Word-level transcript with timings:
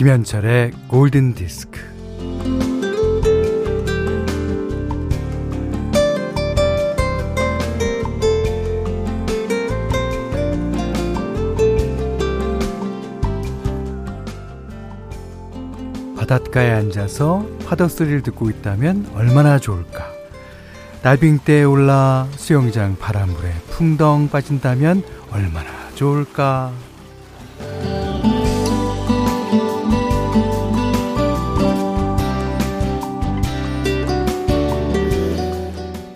김현철의 0.00 0.70
골든 0.88 1.34
디스크. 1.34 1.78
바닷가에 16.16 16.70
앉아서 16.70 17.46
파도 17.66 17.86
소리를 17.86 18.22
듣고 18.22 18.48
있다면 18.48 19.10
얼마나 19.14 19.58
좋을까. 19.58 20.10
다빙대에 21.02 21.64
올라 21.64 22.26
수영장 22.36 22.96
바람물에 22.98 23.52
풍덩 23.68 24.30
빠진다면 24.30 25.02
얼마나 25.30 25.68
좋을까. 25.94 26.72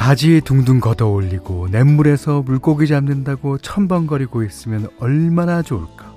바지 0.04 0.42
둥둥 0.42 0.80
걷어 0.80 1.08
올리고 1.08 1.68
냇물에서 1.70 2.42
물고기 2.42 2.86
잡는다고 2.86 3.56
첨벙거리고 3.56 4.42
있으면 4.42 4.86
얼마나 5.00 5.62
좋을까. 5.62 6.12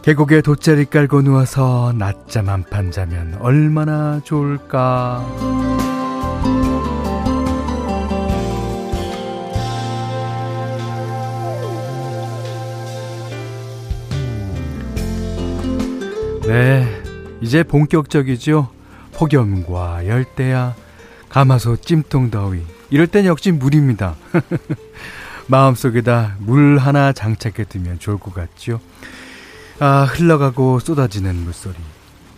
계곡에 0.00 0.40
돗자리 0.40 0.86
깔고 0.86 1.20
누워서 1.20 1.92
낮잠 1.98 2.48
한 2.48 2.64
판 2.64 2.90
자면 2.90 3.34
얼마나 3.40 4.22
좋을까. 4.24 5.22
네, 16.46 16.86
이제 17.42 17.62
본격적이죠. 17.64 18.70
폭염과 19.12 20.06
열대야, 20.06 20.74
가마솥 21.32 21.80
찜통 21.80 22.30
더위. 22.30 22.62
이럴 22.90 23.06
땐 23.06 23.24
역시 23.24 23.52
물입니다. 23.52 24.16
마음속에다 25.48 26.36
물 26.40 26.76
하나 26.76 27.14
장착해 27.14 27.64
두면 27.70 27.98
좋을 27.98 28.18
것 28.18 28.34
같죠. 28.34 28.80
아, 29.80 30.04
흘러가고 30.04 30.78
쏟아지는 30.78 31.34
물소리. 31.36 31.74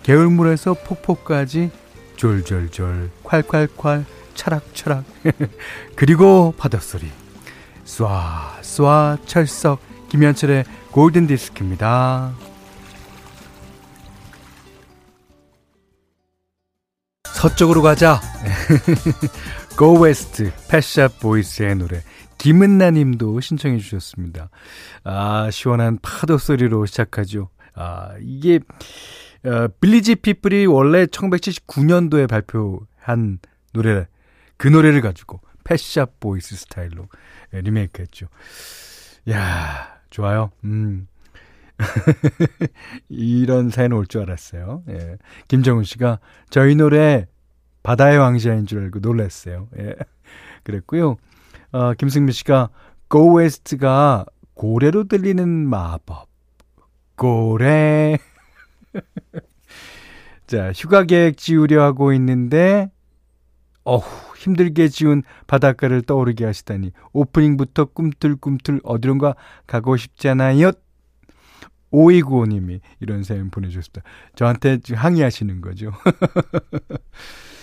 개울물에서 0.05 0.75
폭포까지 0.75 1.73
졸졸졸, 2.15 3.11
콸콸콸, 3.25 4.05
차락차락. 4.37 5.05
그리고 5.97 6.55
바닷소리. 6.57 7.11
쏴, 7.85 8.61
쏴, 8.61 9.27
철석. 9.27 9.81
김현철의 10.09 10.65
골든 10.93 11.27
디스크입니다. 11.27 12.33
서쪽으로 17.45 17.83
가자. 17.83 18.23
Go 19.77 20.03
West, 20.03 20.51
Pet 20.71 20.92
Shop 20.92 21.21
Boys의 21.21 21.75
노래. 21.77 22.01
김은나 22.39 22.91
님도 22.91 23.39
신청해 23.41 23.77
주셨습니다. 23.81 24.49
아, 25.03 25.51
시원한 25.51 25.99
파도 26.01 26.39
소리로 26.39 26.87
시작하죠. 26.87 27.51
아, 27.75 28.15
이게, 28.19 28.61
어, 29.45 29.69
Village 29.79 30.15
People이 30.17 30.65
원래 30.65 31.05
1979년도에 31.05 32.31
발표한 32.31 33.41
노래, 33.75 34.07
그 34.57 34.69
노래를 34.69 35.03
가지고 35.03 35.43
Pet 35.65 35.89
Shop 35.89 36.21
Boys 36.21 36.57
스타일로 36.57 37.09
리메이크 37.53 38.01
했죠. 38.01 38.27
야 39.31 39.99
좋아요. 40.09 40.51
음. 40.65 41.09
이런 43.11 43.69
사연 43.69 43.93
올 43.93 44.07
줄 44.07 44.23
알았어요. 44.23 44.85
예. 44.89 45.19
김정훈 45.49 45.85
씨가 45.85 46.21
저희 46.49 46.75
노래 46.77 47.27
바다의 47.85 48.19
왕자인 48.19 48.67
줄 48.67 48.83
알고 48.83 48.99
놀랐어요. 48.99 49.69
예. 49.79 49.95
그랬고요. 50.65 51.17
어, 51.71 51.95
김승미 51.95 52.33
씨가 52.33 52.71
Go 53.09 53.39
West가 53.39 54.25
고래로 54.55 55.05
들리는 55.05 55.49
마법. 55.49 56.29
고래. 57.15 58.19
자, 60.49 60.73
휴가 60.73 61.05
계획 61.05 61.37
지우려 61.37 61.83
하고 61.83 62.13
있는데, 62.15 62.91
어후, 63.85 64.37
힘들게 64.37 64.89
지운 64.89 65.23
바닷가를 65.47 66.03
떠오르게 66.03 66.45
하시다니, 66.45 66.93
오프닝부터 67.13 67.87
꿈틀꿈틀 67.87 68.81
어디론가 68.83 69.35
가고 69.67 69.97
싶잖아요. 69.97 70.73
5295님이 71.93 72.81
이런 73.01 73.23
사연 73.23 73.51
보내주셨다. 73.51 74.03
저한테 74.35 74.79
항의하시는 74.95 75.61
거죠. 75.61 75.93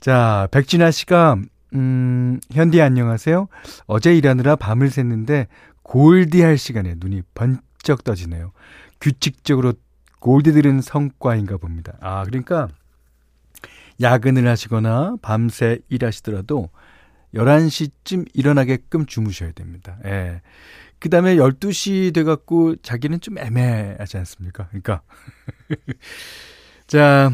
자, 0.00 0.46
백진아 0.52 0.90
씨가, 0.90 1.36
음, 1.74 2.40
현디 2.52 2.80
안녕하세요. 2.80 3.48
어제 3.86 4.16
일하느라 4.16 4.56
밤을 4.56 4.88
샜는데, 4.88 5.48
골디 5.82 6.42
할 6.42 6.56
시간에 6.56 6.94
눈이 6.98 7.22
번쩍 7.34 8.04
떠지네요. 8.04 8.52
규칙적으로 9.00 9.72
골디 10.20 10.52
들은 10.52 10.80
성과인가 10.80 11.56
봅니다. 11.56 11.96
아, 12.00 12.24
그러니까, 12.24 12.68
야근을 14.00 14.46
하시거나 14.46 15.16
밤새 15.20 15.80
일하시더라도 15.88 16.70
11시쯤 17.34 18.26
일어나게끔 18.32 19.06
주무셔야 19.06 19.52
됩니다. 19.52 19.98
예. 20.04 20.40
그 21.00 21.10
다음에 21.10 21.36
12시 21.36 22.14
돼갖고 22.14 22.76
자기는 22.76 23.20
좀 23.20 23.38
애매하지 23.38 24.16
않습니까? 24.18 24.68
그러니까. 24.68 25.02
자, 26.86 27.32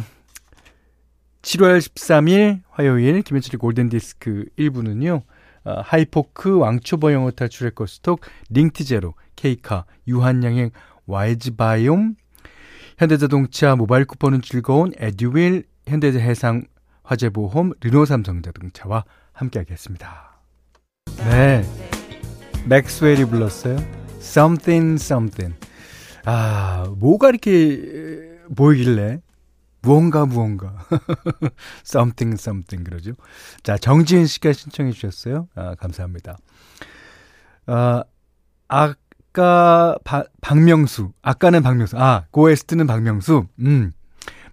7월 1.44 1.78
13일 1.78 2.62
화요일 2.70 3.20
김현철의 3.20 3.58
골든디스크 3.58 4.46
1부는요. 4.58 5.20
어, 5.64 5.80
하이포크 5.84 6.56
왕초보 6.56 7.12
영어 7.12 7.30
탈출 7.30 7.66
의코스톡 7.66 8.20
링트제로 8.48 9.12
케이카 9.36 9.84
유한양행 10.08 10.70
와이즈바이옴 11.06 12.16
현대자동차 12.96 13.76
모바일 13.76 14.06
쿠폰은 14.06 14.40
즐거운 14.40 14.92
에듀윌 14.96 15.64
현대해상 15.86 16.64
화재보험 17.02 17.72
르노삼성자동차와 17.78 19.04
함께하겠습니다. 19.32 20.40
네, 21.18 21.62
맥스웰이 22.66 23.26
불렀어요. 23.26 23.76
Something 24.16 24.94
Something. 24.94 25.54
아, 26.24 26.90
뭐가 26.96 27.28
이렇게 27.28 28.38
보이길래 28.56 29.20
무언가 29.84 30.26
무언가 30.26 30.86
something 31.86 32.34
something 32.40 32.88
그러죠. 32.88 33.12
자 33.62 33.76
정지은 33.76 34.26
씨가 34.26 34.52
신청해 34.52 34.92
주셨어요. 34.92 35.48
아, 35.54 35.74
감사합니다. 35.74 36.38
아 37.66 38.04
아까 38.68 39.96
바, 40.04 40.24
박명수 40.40 41.12
아까는 41.22 41.62
박명수 41.62 41.96
아 41.98 42.24
고에스트는 42.30 42.86
박명수 42.86 43.46
음 43.60 43.92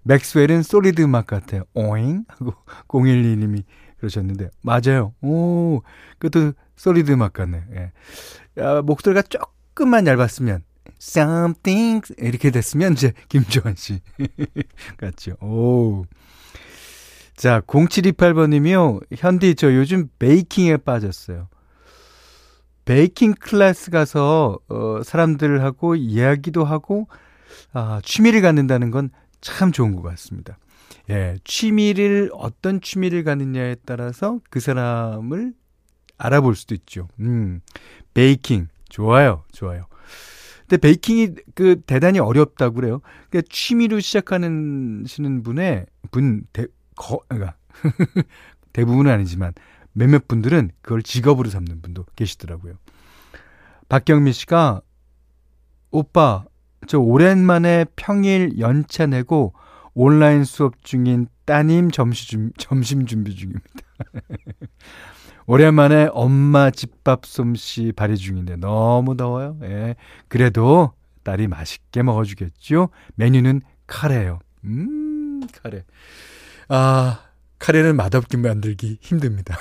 맥스웰은 0.04 0.62
솔리드 0.62 1.02
음악 1.02 1.26
같아요. 1.26 1.64
오잉 1.74 2.24
하고 2.28 2.54
012님이 2.88 3.64
그러셨는데 3.98 4.50
맞아요. 4.62 5.14
오 5.22 5.80
그것도 6.18 6.52
솔리드 6.76 7.12
음악 7.12 7.32
같네. 7.34 7.64
예. 7.74 8.62
아, 8.62 8.82
목소리가 8.82 9.22
조금만 9.22 10.06
얇았으면 10.06 10.62
something 11.02 12.14
이렇게 12.18 12.50
됐으면 12.50 12.92
이제 12.92 13.12
김조한 13.28 13.74
씨 13.76 14.00
같죠. 14.96 15.32
오. 15.40 16.04
자, 17.36 17.60
0728번님이요. 17.62 19.00
현디 19.16 19.56
저 19.56 19.74
요즘 19.74 20.08
베이킹에 20.18 20.76
빠졌어요. 20.78 21.48
베이킹 22.84 23.34
클래스 23.40 23.90
가서 23.90 24.58
어 24.68 25.02
사람들하고 25.04 25.96
이야기도 25.96 26.64
하고 26.64 27.08
아, 27.72 28.00
취미를 28.04 28.40
갖는다는 28.42 28.90
건 28.90 29.10
참 29.42 29.72
좋은 29.72 29.94
것 29.94 30.02
같습니다. 30.02 30.56
예, 31.10 31.36
취미를 31.44 32.30
어떤 32.32 32.80
취미를 32.80 33.24
갖느냐에 33.24 33.76
따라서 33.84 34.38
그 34.48 34.60
사람을 34.60 35.52
알아볼 36.16 36.54
수도 36.54 36.74
있죠. 36.76 37.08
음. 37.20 37.60
베이킹 38.14 38.68
좋아요. 38.88 39.42
좋아요. 39.52 39.86
근데 40.68 40.76
베이킹이 40.76 41.30
그 41.54 41.80
대단히 41.86 42.18
어렵다고 42.18 42.76
그래요. 42.76 43.00
그러니까 43.28 43.48
취미로 43.50 44.00
시작하는 44.00 45.04
시는 45.06 45.42
분의 45.42 45.86
분 46.10 46.44
대, 46.52 46.66
거, 46.96 47.20
그러니까 47.28 47.56
대부분은 48.72 49.10
아니지만 49.10 49.52
몇몇 49.92 50.26
분들은 50.28 50.70
그걸 50.80 51.02
직업으로 51.02 51.50
삼는 51.50 51.82
분도 51.82 52.04
계시더라고요. 52.16 52.74
박경미 53.88 54.32
씨가 54.32 54.80
오빠 55.90 56.44
저 56.86 56.98
오랜만에 56.98 57.84
평일 57.96 58.58
연차 58.58 59.06
내고 59.06 59.54
온라인 59.94 60.44
수업 60.44 60.82
중인 60.82 61.28
따님 61.44 61.90
점심, 61.90 62.50
점심 62.56 63.04
준비 63.06 63.34
중입니다. 63.34 63.68
오랜만에 65.46 66.08
엄마 66.12 66.70
집밥 66.70 67.26
솜씨 67.26 67.92
발휘 67.96 68.16
중인데 68.16 68.56
너무 68.56 69.16
더워요. 69.16 69.58
예. 69.62 69.96
그래도 70.28 70.92
딸이 71.24 71.48
맛있게 71.48 72.02
먹어주겠죠. 72.02 72.88
메뉴는 73.14 73.62
카레요. 73.86 74.40
음, 74.64 75.40
카레. 75.62 75.84
아, 76.68 77.20
카레는 77.58 77.96
맛없게 77.96 78.36
만들기 78.36 78.98
힘듭니다. 79.00 79.56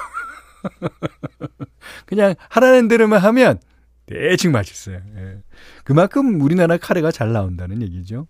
그냥 2.05 2.35
하라는 2.49 2.87
대로만 2.87 3.19
하면 3.21 3.59
대충 4.05 4.51
맛있어요. 4.51 4.99
예. 5.17 5.41
그만큼 5.83 6.41
우리나라 6.41 6.77
카레가 6.77 7.11
잘 7.11 7.31
나온다는 7.31 7.81
얘기죠. 7.81 8.27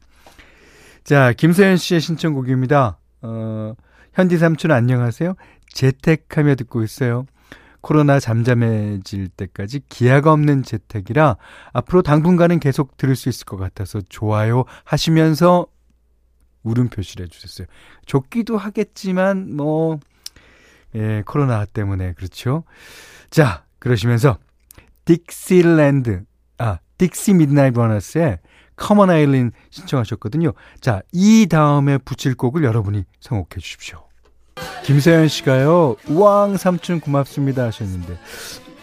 자, 1.03 1.33
김서연 1.33 1.77
씨의 1.77 2.01
신청곡입니다. 2.01 2.97
어, 3.23 3.73
현디 4.13 4.37
삼촌 4.37 4.71
안녕하세요. 4.71 5.35
재택하며 5.73 6.55
듣고 6.55 6.83
있어요. 6.83 7.25
코로나 7.81 8.19
잠잠해질 8.19 9.29
때까지 9.29 9.81
기아가 9.89 10.31
없는 10.31 10.63
재택이라 10.63 11.37
앞으로 11.73 12.01
당분간은 12.01 12.59
계속 12.59 12.97
들을 12.97 13.15
수 13.15 13.29
있을 13.29 13.45
것 13.45 13.57
같아서 13.57 14.01
좋아요 14.07 14.65
하시면서 14.83 15.67
울음 16.63 16.89
표시를 16.89 17.25
해주셨어요. 17.25 17.67
좋기도 18.05 18.57
하겠지만 18.57 19.55
뭐 19.55 19.99
예, 20.95 21.23
코로나 21.25 21.65
때문에 21.65 22.13
그렇죠. 22.13 22.63
자, 23.29 23.65
그러시면서 23.79 24.37
딕시랜드 25.05 26.25
아 26.57 26.79
Dexys 26.97 27.35
Midnight 27.35 27.73
Runners의 27.73 28.39
Come 28.75 28.98
On 28.98 29.09
Eileen 29.09 29.51
신청하셨거든요. 29.69 30.53
자, 30.79 31.01
이 31.11 31.47
다음에 31.49 31.97
붙일 31.97 32.35
곡을 32.35 32.63
여러분이 32.63 33.03
선곡해 33.19 33.59
주십시오. 33.59 34.10
김세현 34.83 35.27
씨가요, 35.27 35.95
우왕 36.07 36.57
삼촌 36.57 36.99
고맙습니다 36.99 37.65
하셨는데, 37.65 38.17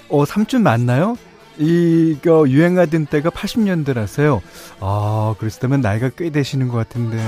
어, 0.09 0.25
삼촌 0.25 0.63
맞나요? 0.63 1.17
이거 1.59 2.49
유행하던 2.49 3.07
때가 3.07 3.31
80년대라서요. 3.31 4.41
아, 4.81 5.35
그랬다면 5.39 5.81
나이가 5.81 6.09
꽤 6.11 6.31
되시는 6.31 6.69
것 6.69 6.77
같은데. 6.77 7.19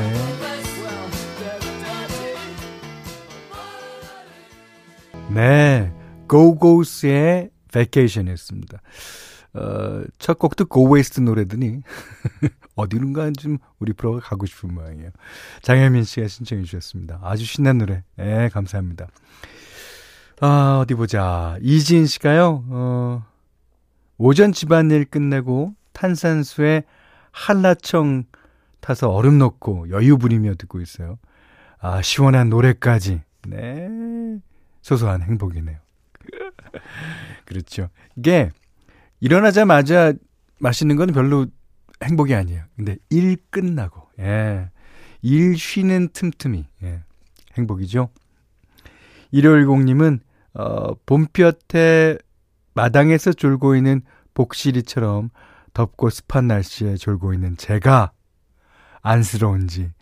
네. 5.35 5.93
고고스의 6.29 7.51
베케이션이었습니다. 7.73 8.81
어, 9.55 10.03
첫 10.19 10.39
곡도 10.39 10.67
고웨이스트 10.67 11.21
노래더니 11.21 11.81
어디론가 12.77 13.33
좀 13.39 13.59
우리 13.79 13.93
프로가 13.93 14.21
가고 14.21 14.47
싶은 14.47 14.73
모양이에요. 14.73 15.11
장혜민 15.63 16.05
씨가 16.05 16.29
신청해 16.29 16.65
주셨습니다. 16.65 17.21
아주 17.23 17.45
신난 17.45 17.79
노래. 17.79 18.05
네, 18.17 18.49
감사합니다. 18.49 19.09
아, 20.41 20.81
어디 20.83 20.95
보자. 20.95 21.59
이지인 21.61 22.07
씨가요, 22.07 22.65
어, 22.69 23.27
오전 24.17 24.53
집안일 24.53 25.05
끝내고 25.05 25.75
탄산수에 25.93 26.85
한라청 27.33 28.25
타서 28.81 29.11
얼음 29.11 29.39
넣고 29.39 29.91
여유 29.91 30.17
부리며 30.17 30.55
듣고 30.55 30.81
있어요. 30.81 31.19
아, 31.79 32.03
시원한 32.03 32.49
노래까지. 32.49 33.23
네. 33.49 33.89
소소한 34.83 35.23
행복이네요. 35.23 35.79
그렇죠. 37.45 37.89
이게 38.17 38.51
일어나자마자 39.21 40.15
마시는 40.59 40.97
건 40.97 41.13
별로 41.13 41.47
행복이 42.03 42.35
아니에요. 42.35 42.65
근데 42.77 42.97
일 43.11 43.37
끝나고, 43.51 44.09
예. 44.19 44.71
일 45.23 45.57
쉬는 45.57 46.09
틈틈이, 46.13 46.67
예. 46.83 47.03
행복이죠. 47.57 48.09
1510님은, 49.33 50.21
어, 50.55 50.95
봄볕에 51.07 52.19
마당에서 52.75 53.33
졸고 53.33 53.77
있는 53.77 54.03
복실이처럼 54.35 55.31
덥고 55.75 56.11
습한 56.11 56.47
날씨에 56.47 56.97
졸고 56.97 57.35
있는 57.35 57.57
제가 57.57 58.13
안쓰러운지 59.03 59.93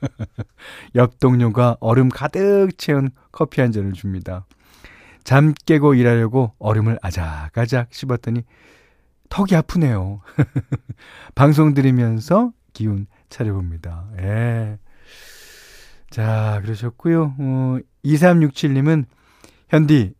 옆 0.94 1.18
동료가 1.18 1.76
얼음 1.80 2.08
가득 2.08 2.70
채운 2.78 3.10
커피 3.32 3.60
한 3.60 3.72
잔을 3.72 3.92
줍니다. 3.92 4.46
잠 5.24 5.54
깨고 5.66 5.94
일하려고 5.94 6.52
얼음을 6.58 6.98
아작아작 7.02 7.92
씹었더니 7.92 8.42
턱이 9.30 9.56
아프네요. 9.56 10.20
방송 11.34 11.74
들으면서 11.74 12.52
기운 12.72 13.06
차려봅니다. 13.30 14.10
예. 14.20 14.78
자, 16.10 16.60
그러셨고요. 16.62 17.34
어, 17.38 17.78
2367님은 18.04 19.06
현디 19.70 20.14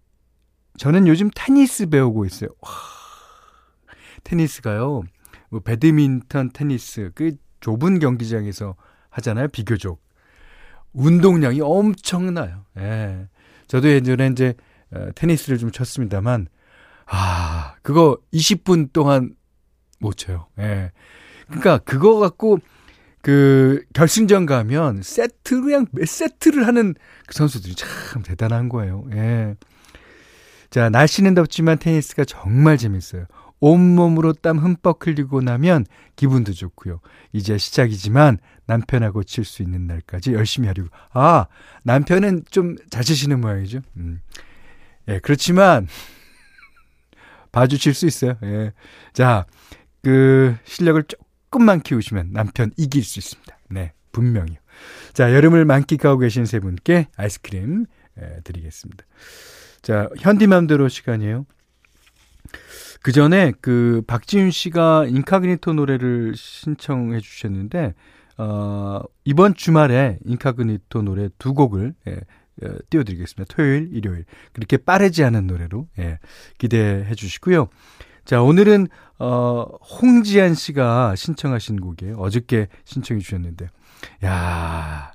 저는 0.79 1.07
요즘 1.07 1.31
테니스 1.33 1.87
배우고 1.87 2.25
있어요. 2.25 2.51
와, 2.61 2.71
테니스가요. 4.25 5.03
뭐 5.51 5.61
배드민턴 5.61 6.51
테니스 6.51 7.13
그 7.15 7.37
좁은 7.61 8.01
경기장에서 8.01 8.75
하잖아요. 9.11 9.49
비교적 9.49 10.03
운동량이 10.95 11.61
엄청나요. 11.61 12.65
예. 12.79 13.29
저도 13.69 13.89
예전에 13.89 14.29
이제 14.29 14.49
어, 14.49 14.73
테니스를 15.15 15.59
좀 15.59 15.71
쳤습니다만 15.71 16.49
아 17.07 17.75
그거 17.83 18.19
20분 18.33 18.93
동안 18.93 19.35
못 20.01 20.17
쳐요. 20.17 20.47
예. 20.59 20.93
그러니까 21.47 21.79
그거 21.79 22.19
갖고 22.19 22.59
그 23.23 23.83
결승전 23.95 24.47
가면 24.47 25.03
세트로 25.03 25.63
그냥 25.63 25.87
몇 25.93 26.07
세트를 26.07 26.67
하는 26.67 26.95
그 27.27 27.35
선수들이 27.35 27.75
참 27.75 28.23
대단한 28.23 28.69
거예요. 28.69 29.05
예. 29.13 29.55
자, 30.71 30.89
날씨는 30.91 31.35
덥지만 31.35 31.79
테니스가 31.79 32.25
정말 32.25 32.77
재밌어요. 32.77 33.27
온몸으로 33.61 34.33
땀 34.35 34.59
흠뻑 34.59 35.07
흘리고 35.07 35.41
나면 35.41 35.87
기분도 36.17 36.53
좋고요. 36.53 37.01
이제 37.33 37.57
시작이지만 37.57 38.39
남편하고 38.67 39.23
칠 39.23 39.45
수 39.45 39.63
있는 39.63 39.87
날까지 39.87 40.35
열심히 40.35 40.69
하려고. 40.69 40.91
아, 41.13 41.47
남편은 41.85 42.45
좀 42.51 42.77
잘 42.91 43.05
치시는 43.05 43.41
모양이죠. 43.41 43.81
음. 43.97 44.21
예, 45.09 45.19
그렇지만 45.21 45.87
봐주실 47.53 47.95
수 47.95 48.07
있어요. 48.07 48.37
예. 48.43 48.73
자, 49.13 49.47
그 50.03 50.57
실력을 50.65 51.03
조금만 51.05 51.81
키우시면 51.81 52.33
남편 52.33 52.73
이길 52.77 53.05
수 53.05 53.19
있습니다. 53.19 53.59
네, 53.71 53.93
분명히요. 54.13 54.59
자, 55.13 55.33
여름을 55.33 55.65
만끽하고 55.65 56.19
계신 56.19 56.45
세 56.45 56.59
분께 56.59 57.07
아이스크림 57.17 57.87
예, 58.21 58.41
드리겠습니다. 58.45 59.05
자, 59.83 60.09
현디맘대로 60.19 60.89
시간이에요. 60.89 61.47
그 63.03 63.13
전에 63.13 63.53
그 63.61 64.03
박지윤 64.07 64.51
씨가 64.51 65.07
인카그니토 65.09 65.75
노래를 65.75 66.35
신청해 66.37 67.21
주셨는데, 67.21 67.95
어, 68.39 69.03
이번 69.25 69.55
주말에 69.55 70.19
인카그니토 70.25 71.03
노래 71.03 71.29
두 71.39 71.55
곡을, 71.55 71.95
예, 72.09 72.13
어, 72.13 72.17
띄워드리겠습니다. 72.91 73.55
토요일, 73.55 73.89
일요일. 73.93 74.25
그렇게 74.53 74.77
빠르지 74.77 75.25
않은 75.25 75.47
노래로, 75.47 75.89
예, 75.99 76.19
기대해 76.59 77.15
주시고요. 77.15 77.69
자, 78.25 78.43
오늘은, 78.43 78.89
어, 79.19 79.65
홍지한 80.01 80.55
씨가 80.55 81.15
신청하신 81.17 81.81
곡이에요. 81.81 82.17
어저께 82.17 82.69
신청해 82.85 83.21
주셨는데, 83.21 83.69
야 84.25 85.13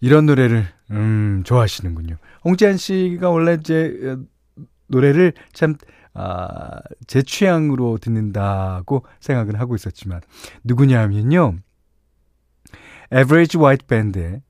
이런 0.00 0.26
노래를, 0.26 0.66
음, 0.90 1.42
좋아하시는군요. 1.44 2.16
홍지한 2.44 2.76
씨가 2.76 3.30
원래 3.30 3.54
이제, 3.54 3.94
어, 4.04 4.64
노래를 4.88 5.32
참, 5.52 5.74
아, 6.14 6.80
제 7.06 7.22
취향으로 7.22 7.98
듣는다고 7.98 9.04
생각은 9.20 9.54
하고 9.54 9.74
있었지만, 9.74 10.20
누구냐 10.64 11.00
하면요. 11.00 11.56
Average 13.12 13.58
White 13.58 13.86
Band의 13.86 14.42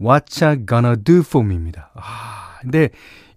Whatcha 0.00 0.64
Gonna 0.66 0.96
Do 0.96 1.18
For 1.18 1.44
Me입니다. 1.44 1.90
아, 1.94 2.58
근데 2.62 2.88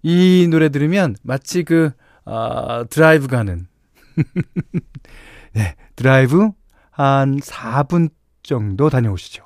이 0.02 0.48
노래 0.50 0.70
들으면 0.70 1.14
마치 1.22 1.62
그, 1.62 1.90
아, 2.24 2.84
드라이브 2.88 3.26
가는, 3.26 3.66
네, 5.52 5.74
드라이브 5.94 6.50
한 6.90 7.38
4분 7.38 8.10
정도 8.42 8.88
다녀오시죠. 8.88 9.44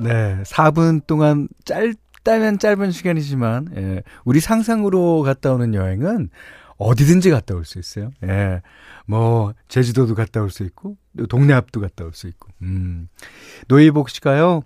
네, 0.00 0.40
4분 0.44 1.06
동안 1.06 1.48
짧다면 1.64 2.60
짧은 2.60 2.92
시간이지만, 2.92 3.68
예, 3.76 4.02
우리 4.24 4.38
상상으로 4.38 5.22
갔다 5.22 5.52
오는 5.52 5.74
여행은 5.74 6.30
어디든지 6.78 7.30
갔다 7.30 7.54
올 7.54 7.64
수 7.64 7.78
있어요. 7.78 8.10
예. 8.24 8.62
뭐, 9.06 9.52
제주도도 9.68 10.14
갔다 10.14 10.40
올 10.40 10.50
수 10.50 10.62
있고, 10.64 10.96
동네 11.28 11.52
앞도 11.54 11.80
갔다 11.80 12.04
올 12.04 12.12
수 12.12 12.26
있고, 12.28 12.48
음. 12.62 13.08
노희복 13.68 14.08
씨가요, 14.10 14.62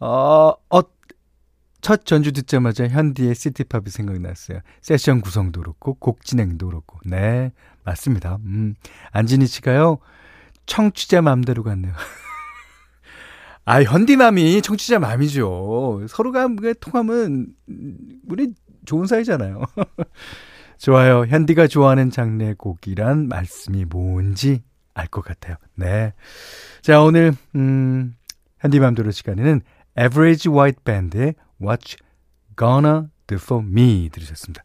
어, 0.00 0.52
어, 0.70 0.80
첫 1.80 2.04
전주 2.04 2.32
듣자마자 2.32 2.88
현디의 2.88 3.34
시티팝이 3.34 3.88
생각났어요. 3.88 4.60
세션 4.82 5.20
구성도 5.20 5.60
그렇고, 5.60 5.94
곡 5.94 6.24
진행도 6.24 6.66
그렇고. 6.66 6.98
네, 7.04 7.52
맞습니다. 7.84 8.38
음. 8.44 8.74
안진희 9.12 9.46
씨가요, 9.46 9.98
청취자 10.66 11.22
맘대로 11.22 11.62
갔네요. 11.62 11.94
아, 13.64 13.82
현디맘이 13.82 14.62
청취자 14.62 14.98
맘이죠. 14.98 16.06
서로가 16.08 16.48
통하면, 16.80 17.48
우리 18.28 18.52
좋은 18.84 19.06
사이잖아요. 19.06 19.62
좋아요. 20.78 21.24
현디가 21.26 21.66
좋아하는 21.66 22.10
장르의 22.10 22.54
곡이란 22.56 23.28
말씀이 23.28 23.84
뭔지 23.84 24.62
알 24.94 25.06
것 25.08 25.22
같아요. 25.24 25.56
네. 25.74 26.12
자, 26.82 27.02
오늘, 27.02 27.32
음, 27.54 28.14
현디 28.60 28.80
맘대로 28.80 29.10
시간에는 29.10 29.60
Average 29.98 30.50
White 30.50 30.78
Band의 30.84 31.34
What's 31.60 31.96
Gonna 32.58 33.08
Do 33.26 33.38
For 33.40 33.62
Me 33.64 34.08
들으셨습니다. 34.10 34.62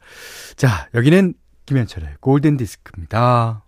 자, 0.56 0.88
여기는 0.94 1.34
김현철의 1.66 2.16
골든 2.20 2.58
디스크입니다. 2.58 3.64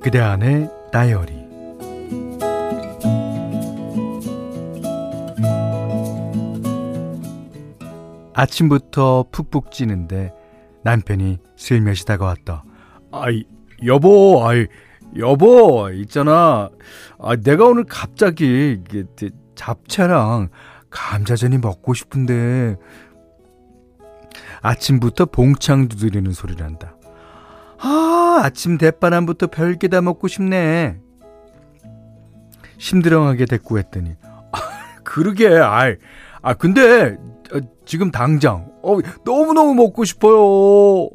그대 0.00 0.20
안의 0.20 0.77
다이어리 0.90 1.48
아침부터 8.38 9.26
푹푹 9.32 9.72
찌는데 9.72 10.32
남편이 10.84 11.38
슬며시 11.56 12.04
다가왔다. 12.06 12.64
아이, 13.10 13.44
여보, 13.84 14.46
아이, 14.46 14.66
여보, 15.16 15.90
있잖아. 15.90 16.70
아, 17.18 17.36
내가 17.36 17.64
오늘 17.66 17.84
갑자기 17.84 18.80
잡채랑 19.56 20.50
감자전이 20.88 21.58
먹고 21.58 21.94
싶은데 21.94 22.76
아침부터 24.62 25.26
봉창 25.26 25.88
두드리는 25.88 26.30
소리를 26.32 26.64
한다. 26.64 26.97
아, 27.80 28.40
아침 28.44 28.78
대바람부터 28.78 29.48
별게 29.48 29.88
다 29.88 30.00
먹고 30.00 30.28
싶네. 30.28 30.98
심드렁하게 32.78 33.46
대꾸했더니 33.46 34.14
아, 34.52 34.58
그러게, 35.04 35.48
아이, 35.48 35.96
아 36.42 36.54
근데 36.54 37.16
어, 37.52 37.58
지금 37.84 38.10
당장 38.10 38.70
어, 38.82 38.98
너무너무 39.24 39.74
먹고 39.74 40.04
싶어요. 40.04 41.08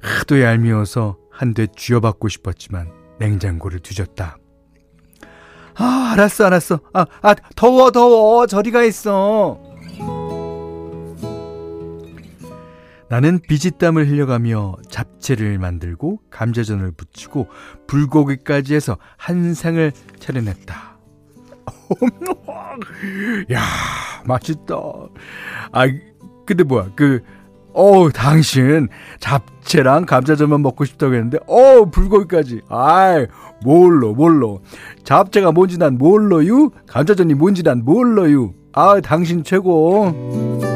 하도 0.00 0.40
얄미워서 0.40 1.16
한 1.30 1.54
대 1.54 1.66
쥐어받고 1.74 2.28
싶었지만 2.28 2.90
냉장고를 3.20 3.78
뒤졌다. 3.80 4.36
아, 5.76 6.10
알았어, 6.12 6.46
알았어. 6.46 6.80
아, 6.92 7.06
아, 7.22 7.34
더워, 7.54 7.92
더워. 7.92 8.46
저리 8.48 8.72
가 8.72 8.82
있어. 8.82 9.60
나는 13.08 13.40
비지땀을 13.40 14.08
흘려가며 14.08 14.76
잡채를 14.90 15.58
만들고 15.58 16.20
감자전을 16.30 16.92
부치고 16.92 17.48
불고기까지 17.86 18.74
해서 18.74 18.98
한 19.16 19.54
상을 19.54 19.92
차려냈다. 20.18 20.98
야, 23.52 23.60
맛있다. 24.26 24.74
아, 25.72 25.86
근데 26.46 26.64
뭐야, 26.64 26.90
그, 26.94 27.22
어 27.72 28.10
당신 28.10 28.88
잡채랑 29.20 30.06
감자전만 30.06 30.62
먹고 30.62 30.84
싶다고 30.84 31.14
했는데, 31.14 31.38
어 31.46 31.86
불고기까지. 31.90 32.62
아이, 32.68 33.26
몰로, 33.62 34.14
몰로. 34.14 34.60
잡채가 35.04 35.52
뭔지 35.52 35.78
난 35.78 35.96
몰라요? 35.96 36.70
감자전이 36.86 37.34
뭔지 37.34 37.62
난 37.62 37.84
몰라요? 37.84 38.52
아, 38.72 39.00
당신 39.00 39.44
최고. 39.44 40.67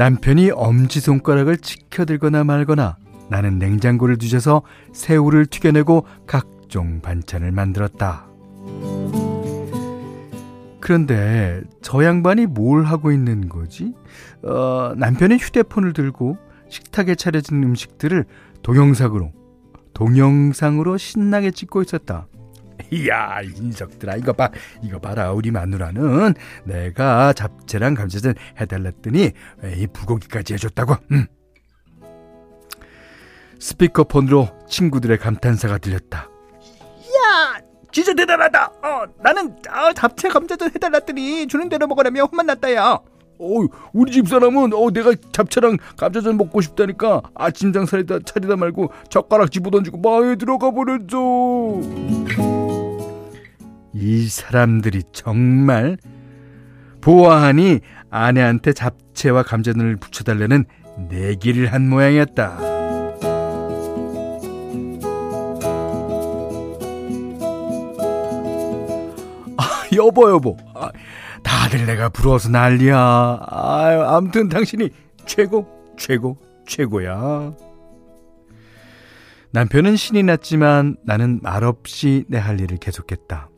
남편이 0.00 0.52
엄지손가락을 0.52 1.58
치켜들거나 1.58 2.42
말거나 2.42 2.96
나는 3.28 3.58
냉장고를 3.58 4.16
뒤져서 4.16 4.62
새우를 4.94 5.44
튀겨내고 5.44 6.06
각종 6.26 7.02
반찬을 7.02 7.52
만들었다. 7.52 8.26
그런데 10.80 11.60
저 11.82 12.02
양반이 12.02 12.46
뭘 12.46 12.84
하고 12.84 13.12
있는 13.12 13.50
거지? 13.50 13.92
어, 14.42 14.94
남편의 14.96 15.36
휴대폰을 15.36 15.92
들고 15.92 16.38
식탁에 16.70 17.14
차려진 17.14 17.62
음식들을 17.62 18.24
동영상으로 18.62 19.32
동영상으로 19.92 20.96
신나게 20.96 21.50
찍고 21.50 21.82
있었다. 21.82 22.26
이야 22.90 23.40
인석들아. 23.42 24.16
이거 24.16 24.32
봐. 24.32 24.50
이거 24.82 24.98
봐라. 24.98 25.32
우리 25.32 25.50
마누라는 25.50 26.34
내가 26.64 27.32
잡채랑 27.32 27.94
감자전 27.94 28.34
해달랬더니 28.60 29.32
이 29.76 29.86
불고기까지 29.92 30.54
해줬다고. 30.54 30.96
음. 31.12 31.26
스피커폰으로 33.58 34.48
친구들의 34.68 35.18
감탄사가 35.18 35.78
들렸다. 35.78 36.28
야 36.28 37.60
진짜 37.92 38.14
대단하다. 38.14 38.66
어 38.82 39.04
나는 39.22 39.56
어, 39.68 39.92
잡채 39.94 40.28
감자전 40.28 40.70
해달랬더니 40.74 41.46
주는 41.46 41.68
대로 41.68 41.86
먹으라며 41.86 42.24
혼만 42.24 42.46
났다 42.46 42.72
야. 42.74 42.98
어, 43.42 43.46
우리 43.94 44.12
집 44.12 44.28
사람은 44.28 44.72
어, 44.74 44.90
내가 44.90 45.14
잡채랑 45.32 45.78
감자전 45.96 46.36
먹고 46.36 46.60
싶다니까 46.60 47.22
아침 47.34 47.72
장사리다 47.72 48.20
차리다 48.24 48.56
말고 48.56 48.92
젓가락 49.08 49.50
집어 49.50 49.70
던지고 49.70 49.98
마에 49.98 50.36
들어가 50.36 50.70
버렸죠. 50.70 52.59
이 53.92 54.28
사람들이 54.28 55.02
정말 55.12 55.96
보아하니 57.00 57.80
아내한테 58.10 58.72
잡채와 58.72 59.42
감자전을 59.42 59.96
붙여달라는 59.96 60.64
내기를 61.08 61.72
한 61.72 61.88
모양이었다. 61.88 62.58
아, 69.56 69.64
여보 69.96 70.30
여보. 70.30 70.56
아, 70.74 70.90
다들 71.42 71.86
내가 71.86 72.08
부러워서 72.08 72.48
난리야. 72.50 73.38
아유, 73.48 74.02
아무튼 74.02 74.48
당신이 74.48 74.90
최고, 75.26 75.66
최고, 75.98 76.36
최고야. 76.66 77.52
남편은 79.52 79.96
신이 79.96 80.22
났지만 80.22 80.96
나는 81.04 81.40
말없이 81.42 82.24
내 82.28 82.38
할 82.38 82.60
일을 82.60 82.76
계속했다. 82.78 83.48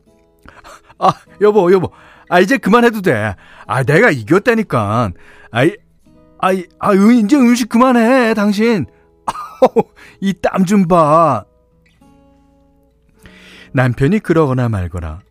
아, 0.99 1.11
여보, 1.41 1.71
여보. 1.71 1.91
아, 2.29 2.39
이제 2.39 2.57
그만해도 2.57 3.01
돼. 3.01 3.35
아, 3.67 3.83
내가 3.83 4.09
이겼다니까. 4.11 5.11
아이, 5.51 5.75
아이, 6.39 6.65
아, 6.79 6.93
이제 6.93 7.35
음식 7.37 7.69
그만해, 7.69 8.33
당신. 8.33 8.85
이 10.19 10.33
땀 10.41 10.65
좀 10.65 10.87
봐. 10.87 11.45
남편이 13.71 14.19
그러거나 14.19 14.69
말거나 14.69 15.21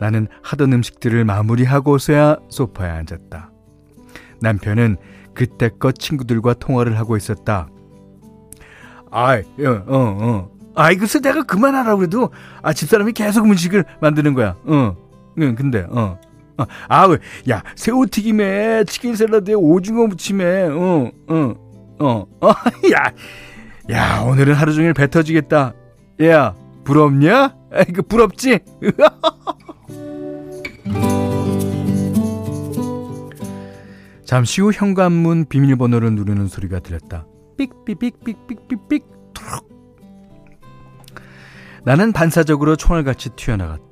나는 0.00 0.26
하던 0.42 0.72
음식들을 0.72 1.24
마무리하고서야 1.24 2.36
소파에 2.48 2.90
앉았다. 2.90 3.50
남편은 4.40 4.96
그때껏 5.34 5.94
친구들과 5.98 6.54
통화를 6.54 6.98
하고 6.98 7.16
있었다. 7.16 7.68
아이, 9.10 9.40
어, 9.60 9.84
어, 9.86 9.98
어. 10.20 10.50
아이, 10.74 10.96
글쎄 10.96 11.20
내가 11.20 11.42
그만하라고 11.42 11.98
그래도, 11.98 12.30
아, 12.62 12.72
집사람이 12.72 13.12
계속 13.12 13.44
음식을 13.44 13.84
만드는 14.00 14.32
거야. 14.34 14.56
어, 14.64 14.96
응, 15.38 15.54
근데, 15.54 15.86
어. 15.90 16.18
어, 16.58 16.64
아, 16.88 17.08
야, 17.50 17.62
새우튀김에, 17.76 18.84
치킨 18.84 19.16
샐러드에 19.16 19.54
오징어 19.54 20.06
무침에, 20.06 20.64
어, 20.64 21.10
어, 21.28 21.54
어, 21.98 22.26
어, 22.40 22.48
야, 22.92 23.12
야, 23.90 24.20
오늘은 24.22 24.54
하루 24.54 24.72
종일 24.74 24.92
배 24.92 25.08
터지겠다. 25.08 25.74
야, 26.24 26.54
부럽냐? 26.84 27.56
이거 27.88 28.02
부럽지? 28.02 28.60
잠시 34.24 34.60
후 34.62 34.72
현관문 34.72 35.46
비밀번호를 35.46 36.12
누르는 36.12 36.48
소리가 36.48 36.80
들렸다. 36.80 37.26
삑삑삑삑삑삑삑 37.58 39.04
툭. 39.34 39.68
나는 41.84 42.12
반사적으로 42.12 42.76
총알같이 42.76 43.30
튀어나갔다. 43.30 43.91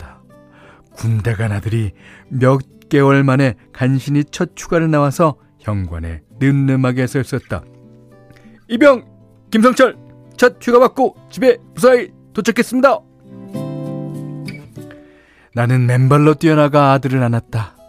군대 1.01 1.33
간 1.33 1.51
아들이 1.51 1.93
몇 2.29 2.61
개월 2.91 3.25
만에 3.25 3.55
간신히 3.73 4.23
첫 4.31 4.51
휴가를 4.55 4.91
나와서 4.91 5.37
현관에 5.59 6.21
늠름하게 6.39 7.07
서 7.07 7.21
있었다. 7.21 7.65
이병 8.69 9.07
김성철 9.51 9.97
첫 10.37 10.59
휴가 10.61 10.79
받고 10.79 11.17
집에 11.31 11.57
무사히 11.75 12.11
도착했습니다. 12.35 12.99
나는 15.55 15.87
맨발로 15.87 16.35
뛰어나가 16.35 16.93
아들을 16.93 17.23
안았다. 17.23 17.80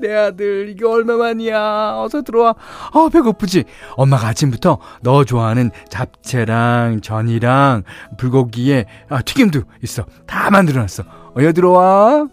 내 0.00 0.14
아들, 0.14 0.68
이게 0.68 0.84
얼마만이야. 0.84 1.96
어서 1.98 2.22
들어와. 2.22 2.54
어, 2.92 3.08
배고프지? 3.08 3.64
엄마가 3.96 4.28
아침부터 4.28 4.78
너 5.02 5.24
좋아하는 5.24 5.70
잡채랑 5.88 7.00
전이랑 7.02 7.82
불고기에 8.18 8.86
아, 9.08 9.22
튀김도 9.22 9.62
있어. 9.82 10.04
다 10.26 10.50
만들어놨어. 10.50 11.04
어여 11.38 11.52
들어와. 11.52 12.28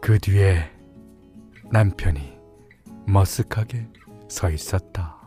그 0.00 0.18
뒤에 0.18 0.70
남편이 1.70 2.32
머쓱하게 3.06 3.86
서 4.28 4.50
있었다. 4.50 5.18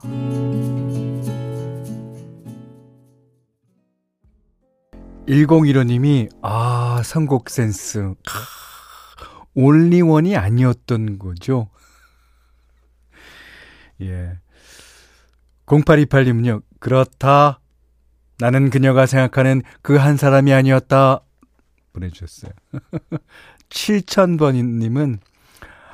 1015님이, 5.27 6.29
아, 6.41 7.01
선곡 7.03 7.49
센스. 7.49 8.13
올리원이 9.55 10.35
아니었던 10.35 11.19
거죠. 11.19 11.69
예. 14.01 14.37
0828님은요, 15.65 16.61
그렇다. 16.79 17.59
나는 18.39 18.69
그녀가 18.69 19.05
생각하는 19.05 19.61
그 19.81 19.97
한 19.97 20.17
사람이 20.17 20.51
아니었다. 20.53 21.21
보내주셨어요. 21.93 22.51
7000번님은, 23.69 25.19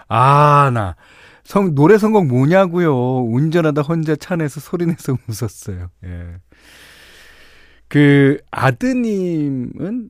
아, 0.08 0.72
나, 0.74 0.96
성, 1.44 1.76
노래 1.76 1.98
선곡 1.98 2.28
뭐냐고요. 2.28 3.24
운전하다 3.26 3.82
혼자 3.84 4.16
차 4.16 4.36
내서 4.36 4.60
소리내서 4.60 5.18
웃었어요. 5.28 5.90
예. 6.06 6.38
그, 7.88 8.38
아드님은 8.52 10.10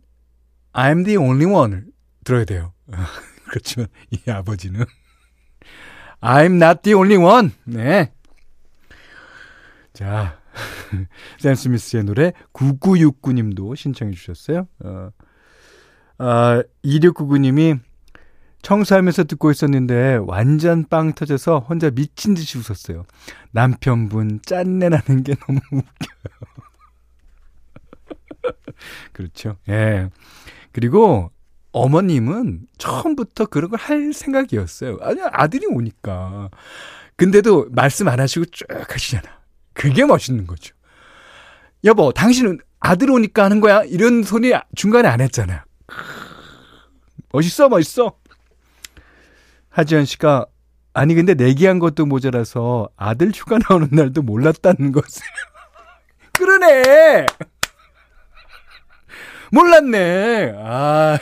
I'm 0.73 1.05
the 1.05 1.17
only 1.17 1.45
one을 1.51 1.85
들어야 2.23 2.45
돼요. 2.45 2.73
그렇지만, 3.49 3.87
이 4.11 4.29
아버지는 4.29 4.85
I'm 6.21 6.55
not 6.61 6.81
the 6.83 6.95
only 6.95 7.17
one. 7.17 7.51
네. 7.65 8.11
자, 9.93 10.39
샘 11.39 11.55
스미스의 11.55 12.03
노래 12.03 12.33
9969님도 12.53 13.75
신청해 13.75 14.13
주셨어요. 14.13 14.67
어, 14.83 15.09
아, 16.17 16.63
2699님이 16.83 17.79
청소하면서 18.61 19.23
듣고 19.23 19.51
있었는데 19.51 20.19
완전 20.25 20.85
빵 20.87 21.13
터져서 21.13 21.59
혼자 21.59 21.89
미친 21.89 22.33
듯이 22.33 22.57
웃었어요. 22.57 23.05
남편분 23.51 24.41
짠내 24.45 24.89
나는 24.89 25.23
게 25.23 25.35
너무 25.35 25.59
웃겨요. 25.71 26.49
그렇죠. 29.13 29.55
예. 29.69 30.09
그리고 30.71 31.31
어머님은 31.71 32.61
처음부터 32.77 33.45
그런 33.45 33.69
걸 33.71 33.79
할 33.79 34.13
생각이었어요. 34.13 34.97
아니, 35.01 35.19
아들이 35.23 35.65
오니까. 35.67 36.49
근데도 37.15 37.67
말씀 37.71 38.07
안 38.07 38.19
하시고 38.19 38.45
쭉 38.45 38.65
하시잖아. 38.91 39.23
그게 39.73 40.05
멋있는 40.05 40.47
거죠. 40.47 40.73
여보, 41.83 42.11
당신은 42.11 42.59
아들 42.79 43.11
오니까 43.11 43.43
하는 43.45 43.59
거야? 43.61 43.83
이런 43.83 44.23
소리 44.23 44.53
중간에 44.75 45.07
안 45.07 45.21
했잖아요. 45.21 45.59
멋있어, 47.31 47.69
멋있어. 47.69 48.17
하지연 49.69 50.05
씨가 50.05 50.45
아니 50.93 51.13
근데 51.13 51.35
내기한 51.35 51.79
것도 51.79 52.05
모자라서 52.05 52.89
아들 52.97 53.31
휴가 53.33 53.59
나오는 53.69 53.87
날도 53.91 54.23
몰랐다는 54.23 54.91
것을 54.91 55.21
그러네 56.33 57.25
몰랐네 59.51 60.53
아 60.57 61.19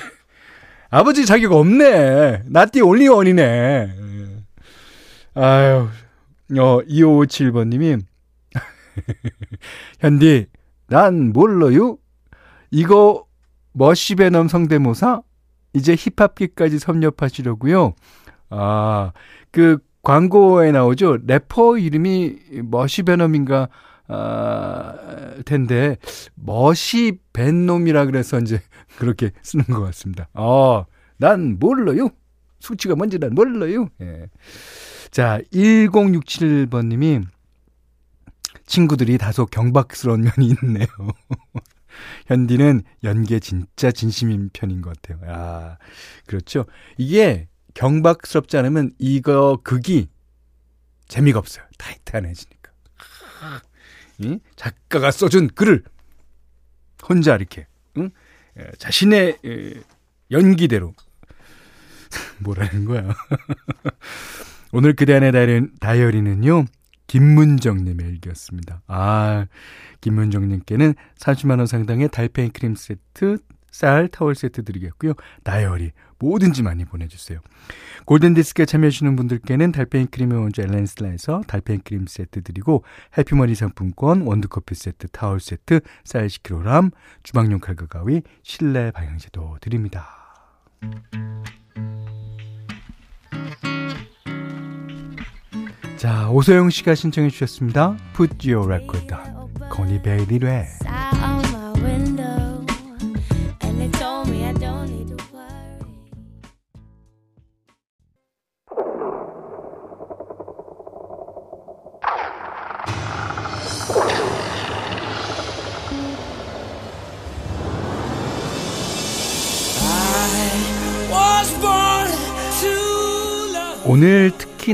아버지 0.90 1.26
자격 1.26 1.54
없네. 1.54 2.44
나띠 2.46 2.82
올리원이네. 2.82 3.96
아유 5.34 5.88
어 6.58 6.80
2557번님이 6.90 8.02
현디 10.00 10.48
난 10.88 11.34
몰라요. 11.34 11.98
이거 12.72 13.26
머시베넘 13.74 14.48
성대모사? 14.48 15.22
이제 15.74 15.96
힙합기까지 15.96 16.80
섭렵하시려고요. 16.80 17.94
아, 18.50 19.12
그 19.52 19.78
광고에 20.02 20.72
나오죠. 20.72 21.18
래퍼 21.28 21.78
이름이 21.78 22.38
머시 22.64 23.04
베놈인가 23.04 23.70
아, 24.08 24.96
텐데 25.46 25.98
머시 26.36 27.20
벤놈이라 27.34 28.06
그래서 28.06 28.40
이제 28.40 28.62
그렇게 28.98 29.32
쓰는 29.42 29.66
것 29.66 29.82
같습니다. 29.82 30.28
어, 30.34 30.86
난 31.18 31.58
몰라요. 31.60 32.10
수치가 32.60 32.96
뭔지 32.96 33.20
난 33.20 33.34
몰라요. 33.34 33.90
예. 34.02 34.28
자, 35.12 35.40
1067번 35.54 36.88
님이 36.88 37.22
친구들이 38.66 39.18
다소 39.18 39.46
경박스러운 39.46 40.22
면이 40.22 40.56
있네요. 40.64 40.88
현디는 42.28 42.82
연계 43.04 43.40
진짜 43.40 43.92
진심인 43.92 44.50
편인 44.52 44.82
것 44.82 45.02
같아요. 45.02 45.20
아, 45.32 45.78
그렇죠. 46.26 46.66
이게 46.98 47.48
경박스럽지 47.74 48.58
않으면 48.58 48.94
이거 49.00 49.60
극이 49.64 50.10
재미가 51.08 51.40
없어요. 51.40 51.64
타이트해지니까. 51.78 52.72
응? 54.26 54.40
작가가 54.56 55.12
써준 55.12 55.50
글을 55.50 55.84
혼자 57.08 57.36
이렇게 57.36 57.68
응? 57.98 58.10
자신의 58.78 59.38
연기대로 60.32 60.94
뭐라는 62.40 62.86
거야. 62.86 63.16
오늘 64.72 64.94
그대 64.94 65.14
안의 65.14 65.32
다이어리 65.80 66.22
는요. 66.22 66.66
김문정님의 67.08 68.06
일기였습니다. 68.06 68.82
아, 68.88 69.46
김문정님께는 70.02 70.94
30만원 71.18 71.66
상당의 71.66 72.10
달팽이 72.10 72.50
크림 72.50 72.76
세트, 72.76 73.38
쌀, 73.72 74.08
타월 74.08 74.36
세트 74.36 74.64
드리겠고요. 74.64 75.14
다이어리 75.44 75.92
뭐든지 76.20 76.64
많이 76.64 76.86
보내주세요. 76.86 77.40
골든디스크에 78.06 78.66
참여해주시는 78.66 79.16
분들께는 79.16 79.72
달팽이 79.72 80.08
크림의 80.08 80.40
원조 80.40 80.62
엘렌실라에서 80.62 81.42
달팽이 81.48 81.80
크림 81.80 82.06
세트 82.08 82.44
드리고 82.44 82.84
해피머니 83.18 83.56
상품권, 83.56 84.22
원두커피 84.22 84.76
세트, 84.76 85.10
타월 85.10 85.40
세트, 85.40 85.82
쌀 86.04 86.28
10kg, 86.28 86.92
주방용 87.24 87.60
칼과 87.60 87.86
가위, 87.88 88.22
실내 88.44 88.92
방향제도 88.92 89.58
드립니다. 89.62 90.08
자, 95.98 96.30
오소영 96.30 96.70
씨가 96.70 96.94
신청해 96.94 97.30
주셨습니다. 97.30 97.98
Put 98.16 98.50
your 98.50 98.72
record 98.72 99.14
on. 99.14 99.70
Corinne 99.70 100.02
Bailey 100.02 100.40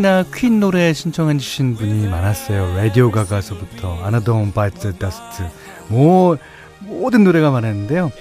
특히나 0.03 0.25
퀸 0.35 0.59
노래 0.59 0.91
신청해 0.91 1.37
주신 1.37 1.75
분이 1.75 2.09
많았어요. 2.09 2.75
라디오 2.75 3.09
가가서부터 3.09 4.01
Another 4.03 4.51
Bites 4.51 4.99
Dust 4.99 5.21
뭐 5.87 6.37
모든 6.81 7.23
노래가 7.23 7.49
많았는데요. 7.51 8.11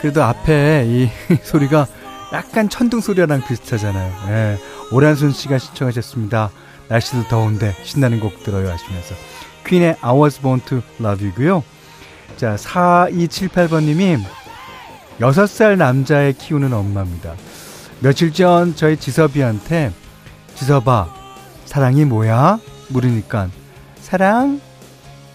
그래도 0.00 0.24
앞에 0.24 0.84
이 0.86 1.08
소리가 1.44 1.86
약간 2.32 2.68
천둥 2.68 3.00
소리랑 3.00 3.46
비슷하잖아요. 3.46 4.12
예. 4.28 4.58
오란순 4.90 5.30
씨가 5.30 5.58
신청하셨습니다. 5.58 6.50
날씨도 6.88 7.28
더운데 7.28 7.72
신나는 7.84 8.18
곡 8.18 8.42
들어요 8.42 8.68
하시면서 8.68 9.14
퀸의 9.64 9.96
I 10.00 10.18
Was 10.18 10.40
Born 10.40 10.60
to 10.66 10.82
Love 11.00 11.24
You고요. 11.24 11.62
자 12.36 12.56
4278번님이 12.56 14.20
6살 15.20 15.76
남자애 15.76 16.32
키우는 16.32 16.72
엄마입니다. 16.72 17.34
며칠 18.00 18.32
전 18.32 18.74
저희 18.74 18.96
지섭이한테 18.96 19.92
지서봐, 20.56 21.17
사랑이 21.68 22.06
뭐야? 22.06 22.58
물으니까, 22.88 23.50
사랑? 24.00 24.58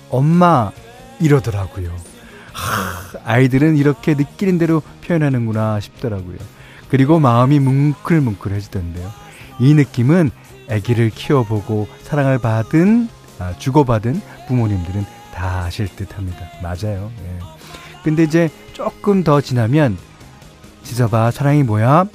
엄마, 0.10 0.72
이러더라고요. 1.20 1.96
하, 2.52 3.20
아이들은 3.24 3.78
이렇게 3.78 4.16
느끼는 4.16 4.58
대로 4.58 4.82
표현하는구나 5.06 5.80
싶더라고요. 5.80 6.38
그리고 6.90 7.20
마음이 7.20 7.60
뭉클뭉클해지던데요. 7.60 9.12
이 9.60 9.76
느낌은 9.76 10.32
아기를 10.72 11.12
키워보고 11.12 11.88
사랑을 12.02 12.40
받은, 12.40 13.10
아, 13.38 13.54
주고받은 13.60 14.20
부모님들은 14.48 15.06
다 15.36 15.66
아실 15.66 15.88
듯 15.96 16.18
합니다. 16.18 16.48
맞아요. 16.64 17.12
예. 17.26 17.40
근데 18.04 18.24
이제 18.24 18.50
조금 18.74 19.24
더 19.24 19.40
지나면, 19.40 20.00
지서봐, 20.82 21.30
사랑이 21.30 21.62
뭐야? 21.62 22.06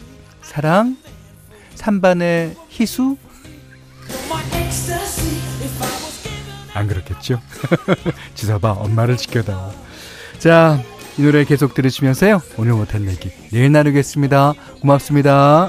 사랑? 0.42 0.96
3반의 1.76 2.56
희수? 2.68 3.16
안 6.78 6.86
그렇겠죠? 6.86 7.40
지서봐 8.34 8.72
엄마를 8.72 9.16
지켜다오. 9.16 9.72
자, 10.38 10.80
이 11.18 11.22
노래 11.22 11.44
계속 11.44 11.74
들으시면서요. 11.74 12.40
오늘 12.56 12.74
못한 12.74 13.08
얘기 13.08 13.30
내일 13.50 13.72
나누겠습니다. 13.72 14.54
고맙습니다. 14.80 15.68